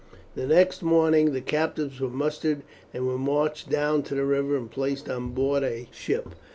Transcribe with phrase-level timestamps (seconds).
[0.33, 4.71] The next morning the captives were mustered, and were marched down to the river and
[4.71, 6.33] placed on board a ship.